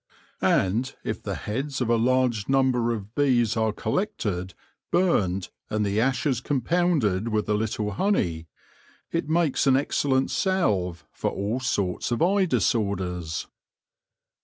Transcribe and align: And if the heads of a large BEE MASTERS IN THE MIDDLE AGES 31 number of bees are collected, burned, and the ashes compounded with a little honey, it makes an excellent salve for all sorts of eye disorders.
And 0.41 0.95
if 1.03 1.21
the 1.21 1.35
heads 1.35 1.79
of 1.79 1.87
a 1.87 1.95
large 1.95 2.47
BEE 2.47 2.47
MASTERS 2.47 2.47
IN 2.47 2.51
THE 2.53 2.57
MIDDLE 2.57 2.89
AGES 2.89 2.93
31 2.95 2.95
number 2.95 2.95
of 2.95 3.15
bees 3.15 3.57
are 3.57 3.71
collected, 3.71 4.53
burned, 4.91 5.49
and 5.69 5.85
the 5.85 6.01
ashes 6.01 6.41
compounded 6.41 7.27
with 7.27 7.47
a 7.47 7.53
little 7.53 7.91
honey, 7.91 8.47
it 9.11 9.29
makes 9.29 9.67
an 9.67 9.77
excellent 9.77 10.31
salve 10.31 11.05
for 11.11 11.29
all 11.29 11.59
sorts 11.59 12.09
of 12.09 12.23
eye 12.23 12.45
disorders. 12.45 13.45